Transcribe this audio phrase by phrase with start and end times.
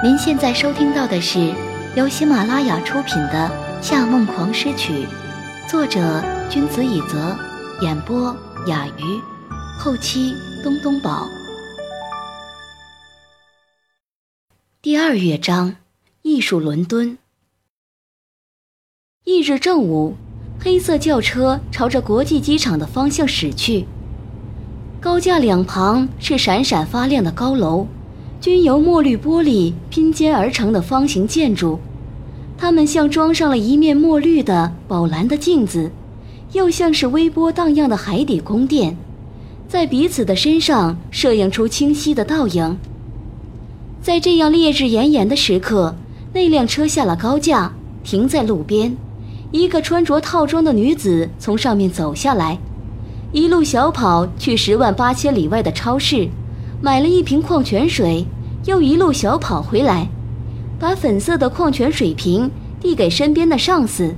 [0.00, 1.52] 您现在收听到的是
[1.96, 3.50] 由喜马拉雅出品的
[3.82, 4.92] 《夏梦狂诗曲》，
[5.68, 7.36] 作者君子以泽，
[7.80, 8.32] 演播
[8.68, 9.20] 雅鱼，
[9.76, 11.26] 后期东东宝。
[14.80, 15.74] 第二乐章：
[16.22, 17.18] 艺术伦敦。
[19.24, 20.14] 翌日正午，
[20.60, 23.84] 黑色轿车朝着国际机场的方向驶去，
[25.00, 27.88] 高架两旁是闪闪发亮的高楼。
[28.40, 31.80] 均由墨绿玻璃拼接而成的方形建筑，
[32.56, 35.90] 它们像装上了一面墨绿的宝蓝的镜子，
[36.52, 38.96] 又像是微波荡漾的海底宫殿，
[39.66, 42.78] 在彼此的身上摄影出清晰的倒影。
[44.00, 45.96] 在这样烈日炎炎的时刻，
[46.32, 47.72] 那辆车下了高架，
[48.04, 48.96] 停在路边，
[49.50, 52.56] 一个穿着套装的女子从上面走下来，
[53.32, 56.28] 一路小跑去十万八千里外的超市。
[56.80, 58.24] 买了一瓶矿泉水，
[58.64, 60.08] 又一路小跑回来，
[60.78, 64.14] 把粉色的矿泉水瓶递给身边的上司，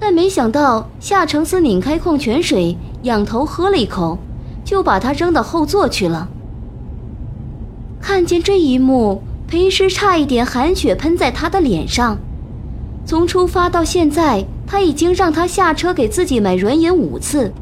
[0.00, 4.16] 但没想到夏承思拧开矿泉水，仰头喝了一口，
[4.64, 6.28] 就把它扔到后座去了。
[8.00, 12.18] 看见这一幕，裴师差一点含血喷在他的脸上。
[13.04, 17.52] 从出发到现在，他已经让他下车给自己买软饮五次。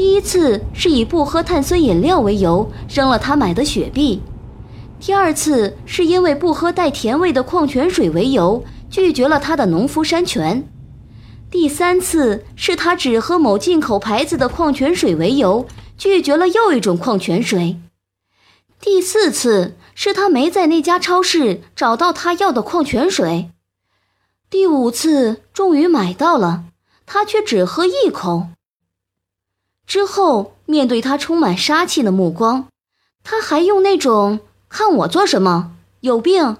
[0.00, 4.22] 第一次是以不喝碳酸饮料为由扔了他买的雪碧，
[4.98, 10.66] 第二次是因为不喝带甜味的矿泉水为由拒绝了他的农夫山泉，
[11.50, 15.66] 第三次是他只喝某进口牌子的矿泉水为由
[15.98, 17.78] 拒绝了又一种矿泉水，
[18.80, 23.50] 第四次是他没在那家超市找到他要的矿泉水，
[24.48, 26.64] 第五次终于买到了，
[27.04, 28.46] 他却只喝一口。
[29.90, 32.68] 之后，面对他充满杀气的目光，
[33.24, 34.38] 他还用那种
[34.70, 35.72] “看我做什么？
[36.02, 36.58] 有病”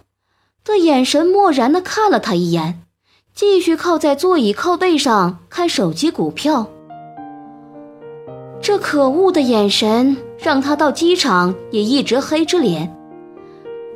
[0.66, 2.82] 的眼神漠然地看了他一眼，
[3.32, 6.66] 继续靠在座椅靠背上看手机股票。
[8.60, 12.92] 这可恶的眼神让他到机场也一直黑着脸。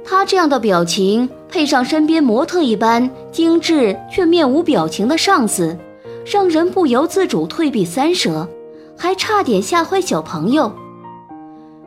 [0.04, 5.76] 他这样的表情，配上身边模特一般精致却面无表情的上司，
[6.24, 8.48] 让人不由自主退避三舍。
[8.96, 10.72] 还差点吓坏小朋友。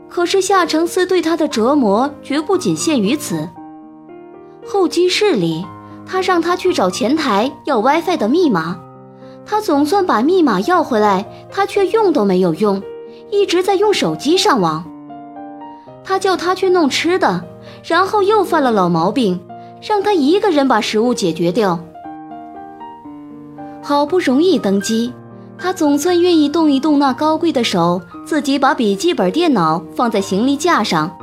[0.09, 3.47] 可是夏承思对他的折磨绝不仅限于此。
[4.66, 5.66] 候机室里，
[6.06, 8.79] 他让他去找前台要 WiFi 的密码，
[9.45, 12.81] 他总算把密码要回来，他却用都没有用，
[13.31, 14.84] 一直在用手机上网。
[16.03, 17.44] 他叫他去弄吃的，
[17.84, 19.39] 然后又犯了老毛病，
[19.81, 21.79] 让他一个人把食物解决掉。
[23.84, 25.13] 好不容易登机。
[25.59, 31.18] 他总算愿意动一动那高贵的手，自己把笔记本电脑放在行李架上，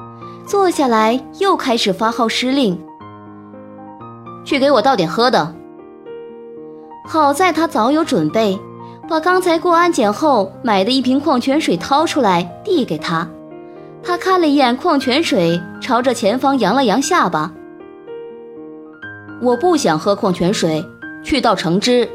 [0.44, 2.76] 坐下来又开始发号施令
[4.44, 5.54] ：“去给我倒点喝的。”
[7.06, 8.58] 好在他早有准备，
[9.08, 13.28] 把刚才过安检后买的一瓶矿泉水掏出来递给他。
[14.02, 17.52] 他看了一眼矿泉水，朝着前方扬了扬下巴
[19.40, 20.84] ：“我不想喝矿泉水，
[21.22, 22.08] 去倒橙汁。”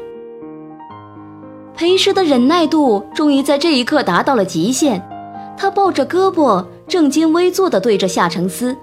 [1.80, 5.00] 裴师的忍耐度终于在这一刻达到了极限，
[5.56, 8.76] 他抱着胳膊，正襟危坐地对着夏承思：“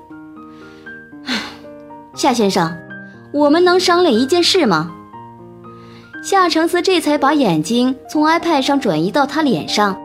[2.17, 2.75] 夏先生，
[3.31, 4.91] 我们能商量一件事吗？”
[6.25, 9.95] 夏承思这才把眼睛从 iPad 上转移到他脸上，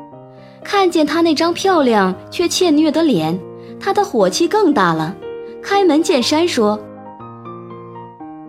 [0.62, 3.40] 看见他那张漂亮却怯懦的脸，
[3.80, 5.16] 他的火气更大了，
[5.62, 6.78] 开门见山说：“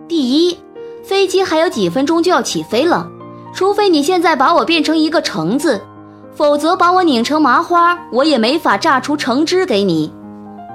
[0.06, 0.58] 第一，
[1.02, 3.10] 飞机还有几分钟就要起飞了。”
[3.54, 5.80] 除非你现在把我变成一个橙子，
[6.34, 10.12] 否则把我拧成麻花，我也没法榨出橙汁给你。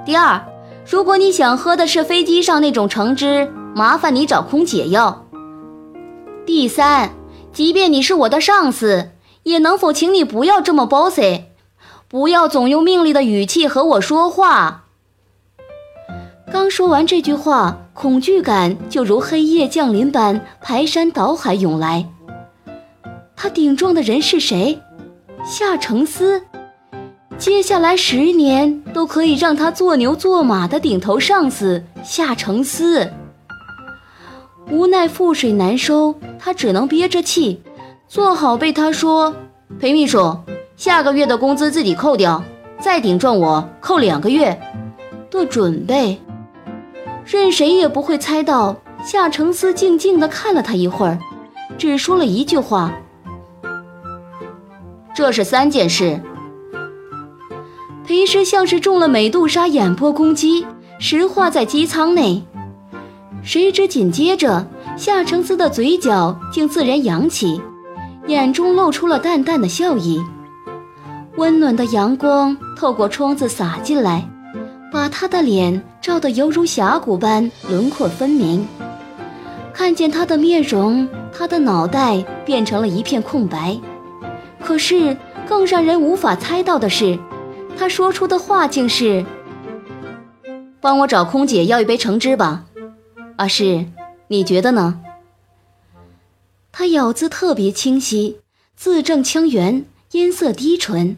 [0.06, 0.42] 第二，
[0.90, 5.26] 如果你想喝的是飞机上那种橙汁，麻烦你找空姐要。
[6.46, 7.10] 第三，
[7.52, 9.10] 即便你是我的上司，
[9.42, 11.42] 也能否请你不要这么 bossy，
[12.08, 14.84] 不要总用命令的语气和我说话。
[16.50, 22.08] 刚说完这句话，恐惧感就如黑夜降临般排山倒海涌来。
[23.42, 24.78] 他顶撞的人是谁？
[25.46, 26.42] 夏承思。
[27.38, 33.10] 接下来十年都可以让他做牛做马的顶头上司夏承思。
[34.70, 37.62] 无奈覆水难收，他只能憋着气，
[38.06, 39.34] 做好被他说
[39.78, 40.36] 裴秘书
[40.76, 42.44] 下个月的工资自己扣掉，
[42.78, 44.60] 再顶撞我扣两个月
[45.30, 46.20] 的准备。
[47.24, 51.18] 任谁也不会猜到，夏承思静静地看了他一会儿，
[51.78, 52.92] 只说了一句话。
[55.14, 56.20] 这是三件事。
[58.06, 60.66] 裴师像是中了美杜莎眼波攻击，
[60.98, 62.42] 石化在机舱内。
[63.42, 64.66] 谁知紧接着，
[64.96, 67.60] 夏承思的嘴角竟自然扬起，
[68.26, 70.20] 眼中露出了淡淡的笑意。
[71.36, 74.28] 温暖的阳光透过窗子洒进来，
[74.92, 78.66] 把他的脸照得犹如峡谷般轮廓分明。
[79.72, 83.78] 看见他的面容，他的脑袋变成了一片空白。
[84.70, 85.16] 可是
[85.48, 87.18] 更让人无法猜到的是，
[87.76, 89.26] 他说出的话竟是
[90.80, 92.66] ：“帮我找空姐要一杯橙汁吧。”
[93.34, 93.86] 阿诗，
[94.28, 95.00] 你觉得呢？
[96.70, 98.38] 他咬字特别清晰，
[98.76, 101.16] 字正腔圆，音色低沉，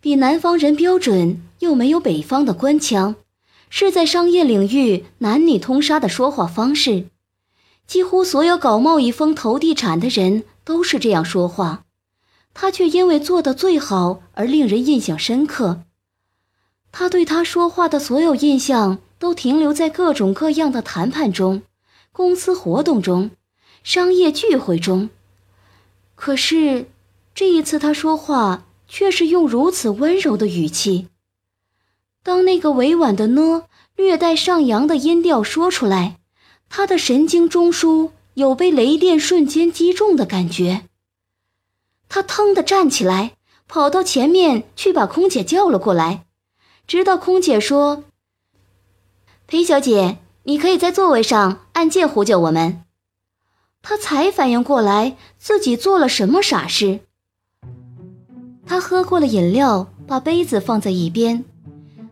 [0.00, 3.16] 比南方人标准，又没有北方的官腔，
[3.68, 7.06] 是在商业领域男女通杀的说话方式。
[7.88, 11.81] 几乎所有搞贸易风投地产的人都是这样说话，
[12.54, 15.82] 他却因为做得最好而令人印象深刻。
[16.90, 18.98] 他对他说话的所有印象。
[19.22, 21.62] 都停留在各种各样的谈判中、
[22.10, 23.30] 公司活动中、
[23.84, 25.10] 商业聚会中。
[26.16, 26.86] 可是
[27.32, 31.06] 这一次，他说话却是用如此温柔的语气。
[32.24, 36.18] 当那个委婉的呢，略带上扬的音调说出来，
[36.68, 40.88] 他的神经中枢有被雷电瞬间击中的感觉。
[42.14, 43.32] 他腾地站起来，
[43.66, 46.26] 跑到前面去把空姐叫了过来，
[46.86, 48.04] 直到空姐说。
[49.46, 52.82] 裴小姐，你可以在座位上按键呼叫我们。
[53.80, 57.00] 他才反应过来自己做了什么傻事。
[58.66, 61.42] 他喝过了饮料，把杯子放在一边。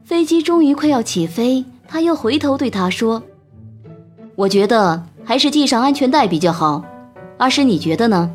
[0.02, 3.22] 飞机终于快要起飞，他又回头对他说
[4.34, 6.82] ：“我觉得还是系上安全带比较好。
[7.36, 8.34] 阿诗，你觉得呢？”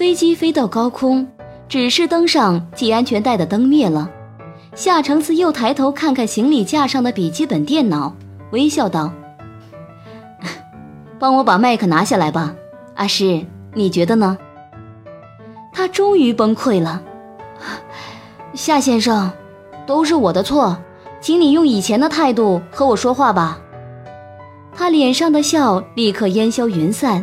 [0.00, 1.28] 飞机飞到高空，
[1.68, 4.10] 指示灯上系安全带的灯灭了。
[4.74, 8.16] 夏承思又抬头看看行李架上的笔记本电脑，
[8.50, 9.12] 微笑道
[11.20, 12.54] ：“帮我把麦克拿下来吧，
[12.94, 13.44] 阿诗，
[13.74, 14.38] 你觉得呢？”
[15.70, 17.02] 他终于崩溃了，
[18.54, 19.30] 夏先生，
[19.86, 20.78] 都是我的错，
[21.20, 23.60] 请你用以前的态度和我说话吧。
[24.74, 27.22] 他脸上的笑立刻烟消云散，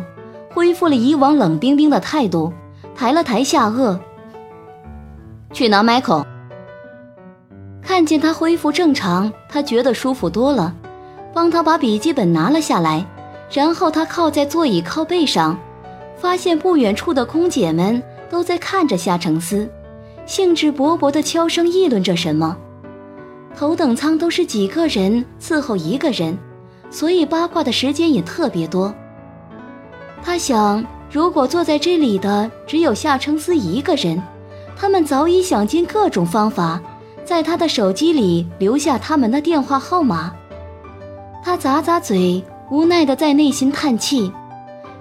[0.54, 2.52] 恢复了以往冷冰冰的态度，
[2.98, 3.96] 抬了抬下颚，
[5.52, 6.26] 去拿麦克。
[7.80, 10.74] 看见他恢复正常，他觉得舒服多了，
[11.32, 13.06] 帮他把笔记本拿了下来，
[13.52, 15.56] 然后他靠在座椅靠背上，
[16.16, 19.70] 发现不远处的空姐们都在看着夏承思，
[20.26, 22.56] 兴致勃勃地悄声议论着什么。
[23.56, 26.36] 头等舱都是几个人伺候一个人，
[26.90, 28.92] 所以八卦的时间也特别多。
[30.20, 34.22] 他想，如果坐在这里的只有夏承思一个人，
[34.76, 36.80] 他们早已想尽各种方法。
[37.24, 40.32] 在他的手机里留下他们的电话号码，
[41.44, 44.32] 他咂咂嘴，无奈的在内心叹气。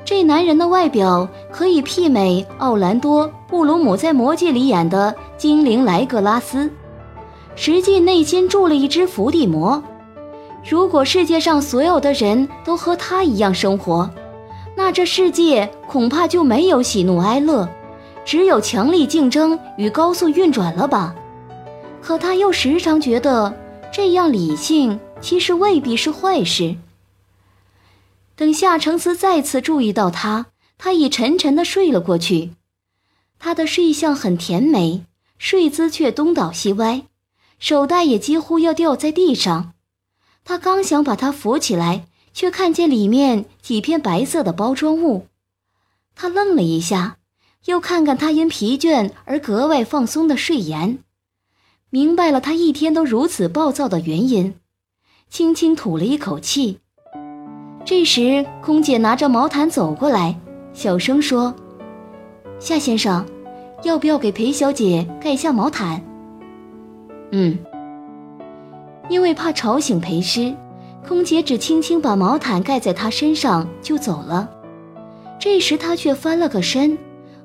[0.04, 6.70] 这男人的外表可以媲美奥兰多·布鲁姆在《魔戒》里演的精灵莱格拉斯，
[7.56, 9.82] 实际内心住了一只伏地魔。
[10.70, 14.10] 如果世界上所有的人都和他一样生活，
[14.78, 17.68] 那这世界恐怕就没有喜怒哀乐，
[18.24, 21.16] 只有强力竞争与高速运转了吧。
[22.00, 23.58] 可他又时常觉得，
[23.92, 26.76] 这样理性其实未必是坏事。
[28.36, 30.46] 等夏承思再次注意到他，
[30.78, 32.52] 他已沉沉地睡了过去。
[33.40, 35.06] 他的睡相很甜美，
[35.40, 37.02] 睡姿却东倒西歪，
[37.58, 39.74] 手袋也几乎要掉在地上。
[40.46, 42.06] 他刚想把他扶起来，
[42.38, 45.26] 却看见里面几片白色的包装物。
[46.14, 47.18] 他愣了一下，
[47.66, 51.00] 又看看他因疲倦而格外放松的睡颜。
[51.90, 54.54] 明白了，他一天都如此暴躁的原因，
[55.32, 56.78] 轻轻吐了一口气。
[57.84, 60.40] 这时，空姐拿着毛毯走过来，
[60.74, 61.56] 小声说
[62.62, 63.26] ：“夏先生，
[63.82, 66.00] 要不要给裴小姐盖下毛毯
[67.34, 67.58] ？”“嗯。”
[69.10, 70.56] 因为怕吵醒裴师，
[71.08, 74.50] 空姐只轻轻把毛毯盖在他身上就走了。
[75.40, 76.98] 这时，他却翻了个身，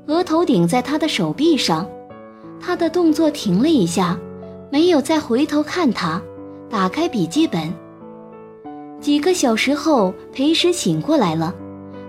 [0.06, 1.88] 额头顶在他的手臂上，
[2.60, 4.18] 他的动作停了一下。
[4.68, 6.20] 没有再回头看他，
[6.68, 7.72] 打开笔记本。
[9.00, 11.54] 几个小时后，裴时醒过来了，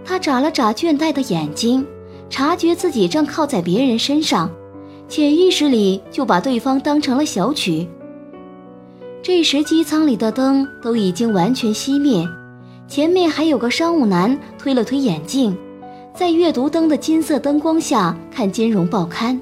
[0.04, 1.86] 他眨了眨倦怠的眼睛，
[2.30, 4.50] 察觉自己正靠在别人身上，
[5.10, 7.88] 潜意识里就把对方当成了小曲。
[9.24, 12.28] 这时机舱里的灯都已经完全熄灭，
[12.90, 15.58] 前面还有个商务男推了推眼镜，
[16.14, 19.40] 在阅读灯的金色灯光下看金融报刊。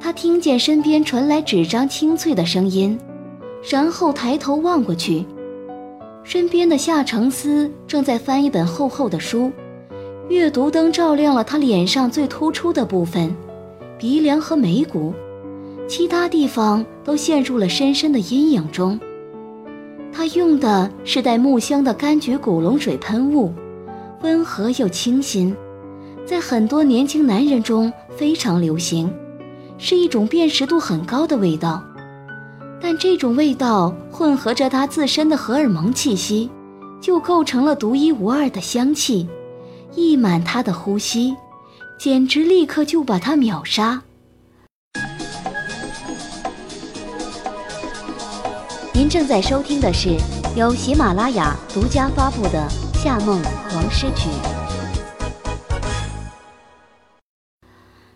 [0.00, 2.98] 他听见身边传来纸张清脆的声音，
[3.70, 5.24] 然后抬头望过去，
[6.24, 9.52] 身边的夏承思正在翻一本厚厚的书，
[10.28, 13.32] 阅读灯照亮了他脸上最突出的部分——
[13.96, 15.14] 鼻梁和眉骨，
[15.88, 18.98] 其他地方都陷入了深深的阴影中。
[20.12, 23.52] 他用的是带木香的柑橘古龙水喷雾，
[24.22, 25.54] 温和又清新，
[26.24, 29.12] 在很多年轻男人中非常流行，
[29.78, 31.82] 是一种辨识度很高的味道。
[32.80, 36.50] 但这种味道混合着他自身的荷尔蒙气息，
[37.00, 39.28] 就构成了独一无二的香气，
[39.94, 41.36] 溢满他的呼吸，
[41.98, 44.02] 简直立刻就把他秒杀。
[48.96, 50.16] 您正在收听的是
[50.56, 52.66] 由喜马拉雅独家发布的
[52.98, 54.30] 《夏梦黄诗曲》。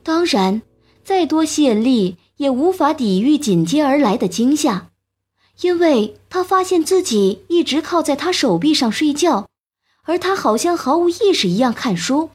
[0.03, 0.63] 当然，
[1.05, 2.17] 再多吸引力。
[2.39, 4.87] 也无法抵御紧接而来的惊吓，
[5.61, 9.51] 因为他发现自己一直靠在他手臂上睡觉，
[10.05, 12.31] 而他好像毫无意识一样看书。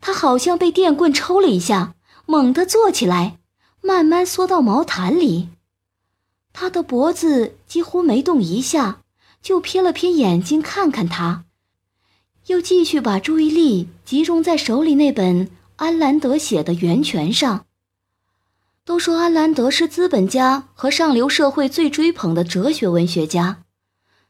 [0.00, 1.94] 他好像被电棍抽了一下，
[2.26, 3.38] 猛地坐起来，
[3.80, 5.50] 慢慢缩到毛毯里。
[6.58, 9.02] 他的脖子几乎没动一下，
[9.42, 11.44] 就瞥了瞥眼睛看看他，
[12.46, 17.66] 又继续把注意力集中在手里那本安兰德写的《源泉》上。
[18.86, 23.58] 都说安兰德是资本家和上流社会最追捧的哲学文学家，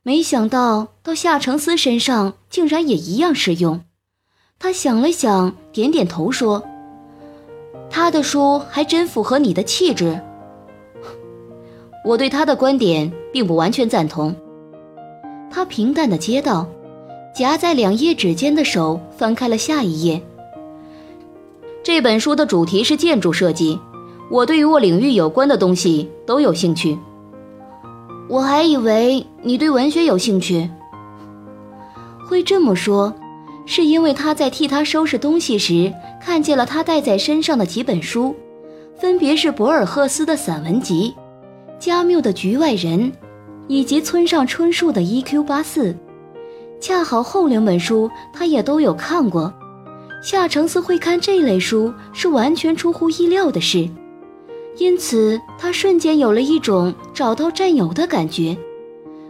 [0.02, 3.84] 没想到到夏承思身上竟然也一样适用。
[4.58, 6.64] 他想了想，点点头说
[7.88, 10.20] ：“他的书还真符合你的气质。”
[12.06, 14.32] 我对他的观点并不完全赞同。
[15.50, 16.64] 他平淡的接道，
[17.34, 20.22] 夹在两页纸间的手翻开了下一页。
[21.82, 23.80] 这本书的主题是建筑设计。
[24.30, 26.96] 我对于我领域有关的东西都有兴趣。
[28.28, 30.70] 我还以为你对文学有兴趣。
[32.24, 33.12] 会这么说，
[33.66, 38.34] 是因为他在替他收拾东西时，看见了他带在身上的几本书，
[38.96, 41.14] 分别是博尔赫斯的散文集、
[41.78, 43.00] 加缪的《局外人》，
[43.68, 45.42] 以及村上春树的《E.Q.
[45.44, 45.92] 八四》。
[46.80, 49.52] 恰好后两本书他也都有看过。
[50.22, 53.88] 夏承思会看这类书，是完全出乎意料的事。
[54.78, 58.56] 因此，他瞬间有了一种找到战友的感觉，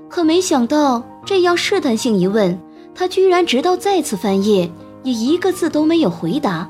[0.08, 2.58] 可没想到这样试探性一问，
[2.94, 4.70] 他居然直到再次翻页
[5.02, 6.68] 也一个字都没有回答。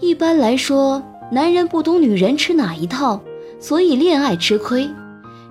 [0.00, 3.20] 一般来说，男人不懂女人吃哪一套，
[3.66, 4.88] 所以恋爱吃亏；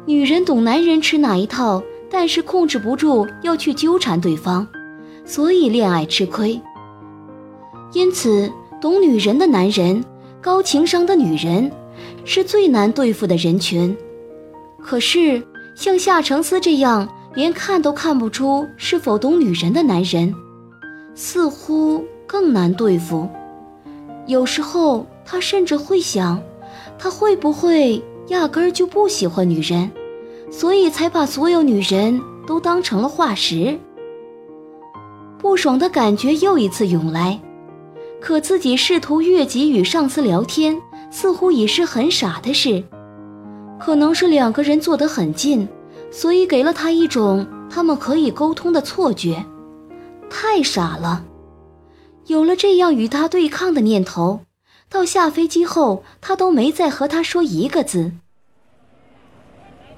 [0.05, 4.65] 女人懂男人吃哪一套，但是控制不住要去纠缠对方，
[5.25, 6.61] 所以恋爱吃亏。
[7.91, 10.01] 因此，懂女人的男人，
[10.39, 11.69] 高情商的女人。
[12.23, 13.95] 是最难对付的人群，
[14.81, 15.43] 可是
[15.75, 20.33] 像夏承思这样连看都看不出是否懂女人的男人，
[21.13, 23.29] 似乎更难对付。
[24.25, 26.41] 有时候他甚至会想，
[26.97, 29.91] 他会不会压根儿就不喜欢女人，
[30.51, 33.79] 所以才把所有女人都当成了化石。
[35.37, 37.39] 不爽的感觉又一次涌来，
[38.19, 40.81] 可自己试图越级与上司聊天。
[41.11, 42.83] 似乎已是很傻的事，
[43.79, 45.65] 可能是两个人坐得很近，
[46.11, 49.45] 所以给了他一种他们可以沟通的错觉。
[50.29, 51.23] 太傻了，
[52.25, 54.41] 有了这样与他对抗的念头，
[54.95, 58.13] 到下飞机后，他都没再和他说一个字。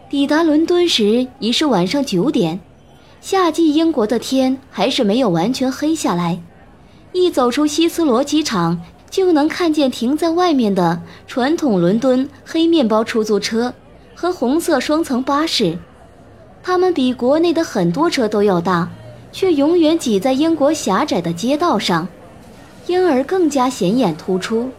[0.10, 2.60] 抵达伦敦时已是晚上九点，
[3.22, 6.42] 夏季英国的天还是没有完全黑下来。
[7.12, 8.82] 一走出希斯罗机场。
[9.10, 13.74] 就能看见停在外面的传统伦敦黑面包出租车
[14.14, 15.78] 和红色双层巴士，
[16.62, 18.92] 它们比国内的很多车都要大，
[19.32, 22.06] 却永远挤在英国狭窄的街道上，
[22.86, 24.70] 因而更加显眼突出。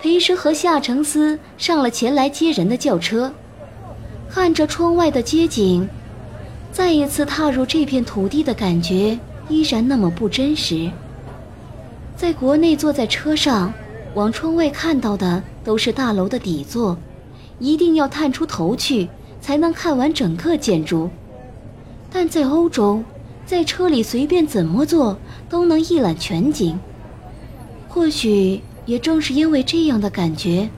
[0.00, 3.32] 裴时和夏承思上了前来接人的轿车，
[4.30, 5.88] 看着窗外的街景，
[6.70, 10.88] 再一次踏入这片土地的感觉依然那么不真实。
[12.16, 13.72] 在国内，坐在车上，
[14.14, 16.96] 往窗外看到的都是大楼的底座，
[17.58, 19.08] 一定要探出头去
[19.40, 21.10] 才能看完整个建筑。
[22.10, 23.02] 但在欧洲，
[23.44, 26.78] 在车里随便怎么坐都能一览全景。
[27.88, 30.70] 或许也正是因为这样的感觉，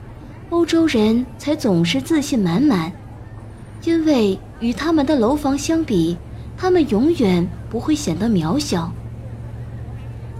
[0.49, 2.91] 欧洲人才总是自信满满，
[3.85, 6.17] 因为与他们的楼房相比，
[6.57, 8.91] 他们永远不会显得渺小。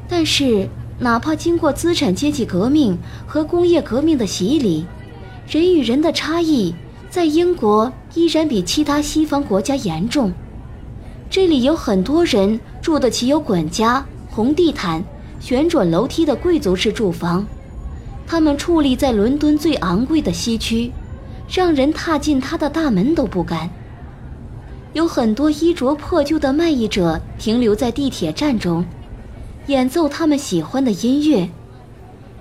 [0.07, 0.67] 但是。
[0.99, 4.85] 哪怕经过资产阶级革命和工业革命的洗礼，
[5.49, 6.75] 人与人的差异
[7.09, 10.31] 在英国依然比其他西方国家严重。
[11.27, 15.03] 这里有很多人住得起有管家、红地毯、
[15.39, 17.43] 旋转楼梯的贵族式住房，
[18.25, 20.91] 他们矗立在伦敦最昂贵的西区，
[21.49, 23.69] 让人踏进他的大门都不敢。
[24.93, 28.85] 有很多衣着破旧的卖艺者停留在地铁站中，
[29.67, 31.49] 演奏他们喜欢的音乐。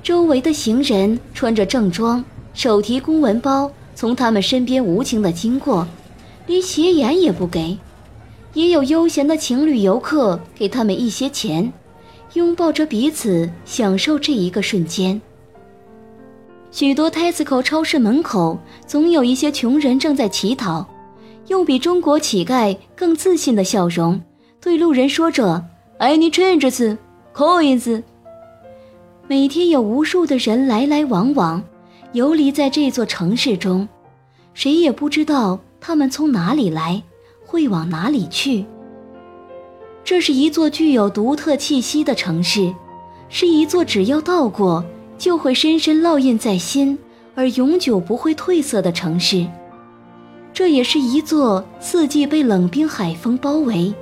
[0.03, 5.87] 周围的行人穿着正装，手提公文包，从他们身边无情地经过，
[6.47, 7.79] 连斜眼也不给。
[8.55, 11.73] 也有悠闲的情侣游客给他们一些钱，
[12.33, 15.21] 拥抱着彼此，享受这一个瞬间。
[16.71, 20.87] 许多 Tesco 超市门口总有一些穷人正在乞讨，
[21.49, 24.21] 用比中国乞丐更自信的笑容
[24.61, 25.65] 对路人说着
[25.99, 26.97] “Any changes,
[27.35, 28.03] coins。”
[29.27, 31.63] 每天有无数的人来来往往，
[32.13, 33.89] 游离在这座城市中，
[34.55, 37.03] 谁也不知道他们从哪里来，
[37.45, 38.65] 会往哪里去。
[40.05, 42.73] 这是一座具有独特气息的城市，
[43.29, 44.85] 是一座只要到过
[45.21, 46.99] 就会深深烙印在心
[47.35, 49.47] 而永久不会褪色的城市。
[50.53, 53.95] 这也是一座四季被冷冰海风包围，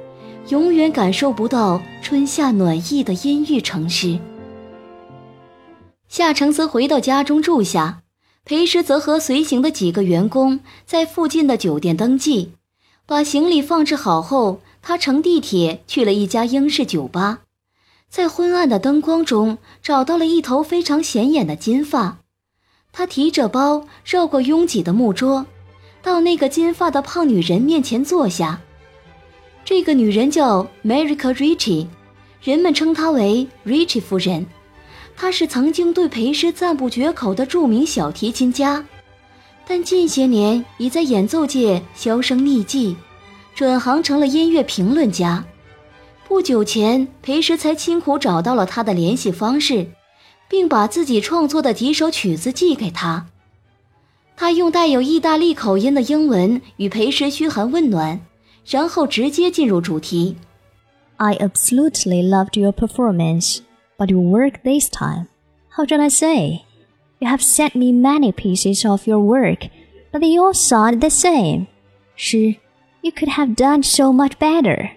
[0.49, 4.19] 永远感受不到春夏暖意的阴郁城市。
[6.09, 8.03] 夏承泽回到家中住下，
[8.45, 12.53] 裴时则和随行的几个员工在附近的酒店登记，
[13.05, 17.41] 把行李放置好后，他乘地铁去了一家英式酒吧，
[18.09, 22.19] 在昏暗的灯光中找到了一头非常显眼的金发，
[22.91, 25.47] 他提着包绕过拥挤的木桌，
[26.03, 28.61] 到那个金发的胖女人面前坐下。
[29.65, 31.87] 这个女人叫 Marika Richie，
[32.43, 34.47] 人们称她为 “Richie 夫人。
[35.15, 38.87] 她是曾经对裴师赞不绝口的著名小提琴家，
[39.67, 42.97] 但近些年已在演奏界销声匿迹，
[43.55, 45.45] 转行成了音乐评论家。
[46.28, 49.88] 不久前，裴师才辛苦找到了他的联系方式，
[50.50, 53.28] 并把自己创作的几首曲子寄给他。
[54.36, 58.20] 他用带有意大利口音的英文与裴师嘘寒问暖，
[58.68, 60.38] 然后直接进入主题。
[61.18, 63.60] I absolutely loved your performance.
[63.96, 65.28] But your work this time,
[65.70, 66.62] how shall I say?
[67.20, 69.70] You have sent me many pieces of your work,
[70.12, 71.68] but they all sound the same.
[72.16, 72.56] Sure,
[73.02, 74.97] you could have done so much better.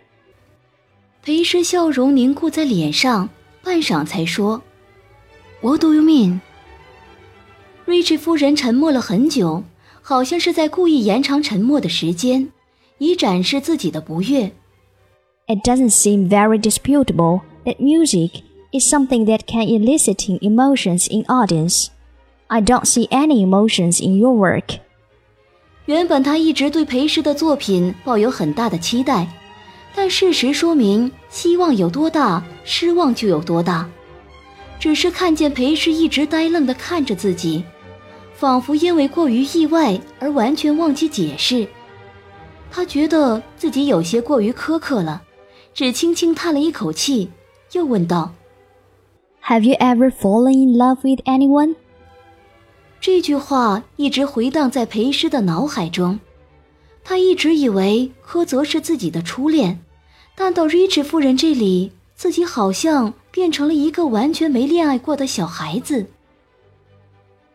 [1.23, 3.29] 裴师笑容凝固在脸上，
[3.63, 4.63] 半晌才说：“
[5.61, 6.41] What do you mean？”
[7.85, 9.65] 瑞奇夫人沉默了很久，
[10.03, 12.51] 好像是在故意延长沉默的时间，
[12.99, 14.53] 以展示自己的不悦。
[15.47, 21.89] It doesn't seem very disputable that music is something that can eliciting emotions in audience.
[22.49, 24.81] I don't see any emotions in your work.
[25.87, 29.29] 原本他一直对裴师的作品抱有很大的期待，
[29.94, 33.90] 但事实说明，希望有多大，失望就有多大。
[34.80, 37.64] 只是看见裴氏一直呆愣地看着自己，
[38.34, 41.68] 仿佛因为过于意外而完全忘记解释。
[42.72, 45.22] 他觉得自己有些过于苛刻了，
[45.74, 47.30] 只轻轻叹了一口气，
[47.74, 48.34] 又问道。
[49.44, 51.76] Have you ever fallen in love with anyone？
[53.00, 56.20] 这句话一直回荡在裴师的脑海中。
[57.04, 59.84] 他一直以为柯泽是自己的初恋，
[60.36, 66.08] 但到 Rich 夫人这里，自己好像变成了一个完全没恋爱过的小孩子。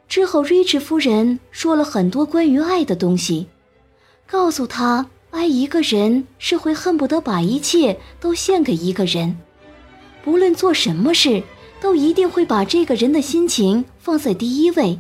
[0.08, 3.46] 之后，Rich 夫人说了很多关于爱的东西，
[4.26, 9.38] 告诉他，爱一个人是会恨不得把一切都献给一个人，
[10.22, 11.42] 不论做什么事。
[11.78, 14.98] 都一定会把这个人的心情放在第一位。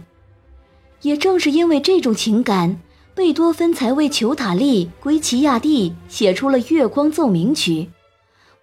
[1.00, 2.78] 也正是因为这种情感，
[3.16, 7.72] 贝多芬才为裘塔利·圭齐亚蒂写出了《月光奏鸣曲》，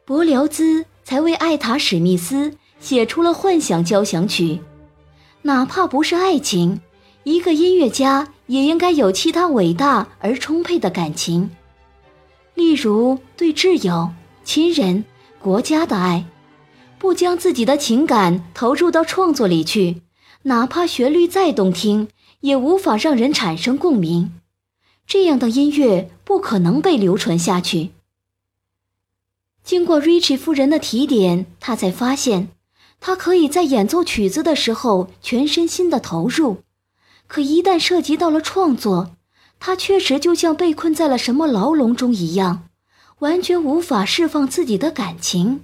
[0.06, 4.50] 伯辽兹才为艾塔·史密斯写出了《幻想交响曲》。
[5.42, 6.82] 哪怕不是爱情，
[7.24, 11.50] 一个音乐家也应该有其他伟大而充沛的感情，
[12.54, 14.12] 例如对挚友、
[14.44, 15.04] 亲人、
[15.40, 16.26] 国家的爱。
[17.00, 20.04] 不将自己的情感投入到创作里去，
[20.44, 22.08] 哪怕旋律再动听，
[22.42, 24.32] 也无法让人产生共鸣。
[25.06, 27.92] 这样的音乐不可能被流传下去。
[29.64, 32.50] 经过 Richie 夫人的提点，他才发现，
[33.00, 36.64] 他可以在演奏曲子的时候全身心的投入，
[37.28, 39.16] 可一旦涉及到了创作，
[39.60, 42.70] 他确实就像被困在了什么牢笼中一样，
[43.20, 45.62] 完全无法释放自己的感情。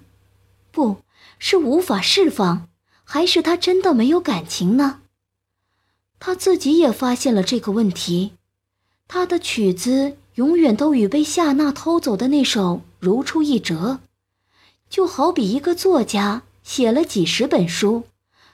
[0.71, 0.97] 不。
[1.41, 2.67] 是无法释放，
[3.05, 4.99] 还是他真的没有感情呢？
[6.19, 8.33] 他自己也发现了这个问题。
[9.11, 13.99] 他的曲子永远都与被夏娜偷走的那首如出一辙。
[14.87, 18.03] 就好比一个作家写了几十本书，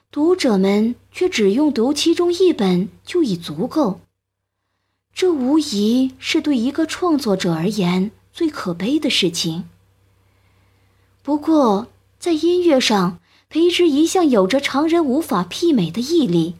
[0.09, 3.99] 读者们却只用读其中一本就已足够。
[5.13, 9.65] 这无疑是对一个创作者而言最可悲的事情。
[11.21, 11.87] 不过，
[12.17, 16.55] 在音乐上，裴植一向有着常人无法媲美的毅力。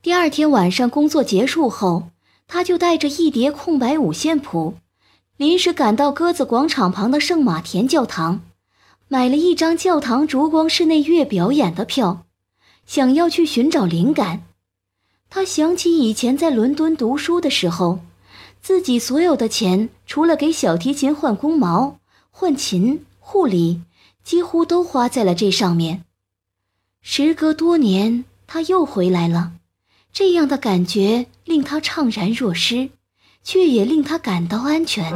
[0.00, 2.08] 第二天晚上工作结束后，
[2.46, 4.74] 他就带着一叠空白五线谱，
[5.36, 8.42] 临时赶到鸽子广场旁的圣马田教堂。
[9.08, 12.24] 买了一张教堂烛光室内乐表演的票，
[12.86, 14.42] 想要去寻找灵感。
[15.30, 18.00] 他想起以前在伦敦读书的时候，
[18.60, 21.98] 自己所有的钱，除了给小提琴换弓毛、
[22.30, 23.82] 换琴、护理，
[24.24, 26.04] 几乎都花在了这上面。
[27.00, 29.52] 时隔多年，他又回来了，
[30.18, 32.88] 这样的感觉令他怅然若失，
[33.44, 35.12] 却也令他感到安全。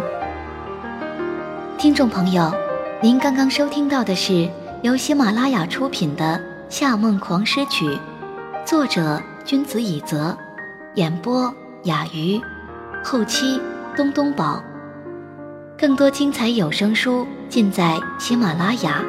[1.78, 2.52] 听众朋友。
[3.00, 4.46] 您刚刚收听到的是
[4.82, 7.86] 由喜马拉雅出品的《夏梦狂诗曲》，
[8.66, 10.36] 作者君子以泽，
[10.96, 11.50] 演播
[11.84, 12.38] 雅鱼，
[13.02, 13.58] 后期
[13.96, 14.62] 东东宝。
[15.78, 19.02] 更多精彩有声书尽在喜马拉雅，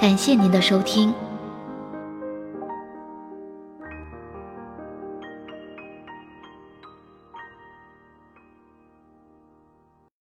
[0.00, 1.14] 感谢您的收听。